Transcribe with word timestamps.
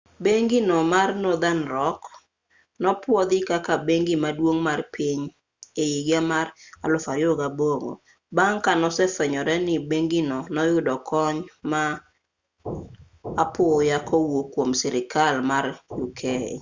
bengi 0.25 0.59
no 0.69 0.77
mar 0.93 1.09
northern 1.23 1.61
rock 1.77 1.99
nopwodhi 2.83 3.39
kaka 3.49 3.73
bengi 3.87 4.15
maduong' 4.23 4.61
mar 4.67 4.79
piny 4.95 5.21
e 5.83 5.83
higa 5.93 6.19
mar 6.31 6.47
2008 6.83 8.35
bang' 8.37 8.59
ka 8.65 8.71
nosefwenyore 8.81 9.55
ni 9.67 9.75
bengino 9.89 10.37
noyudo 10.53 10.95
kony 11.09 11.37
ma 11.71 11.83
apoya 13.43 13.97
kowuok 14.09 14.47
kwom 14.53 14.69
sirkal 14.79 15.35
mar 15.49 15.65
uk 16.03 16.19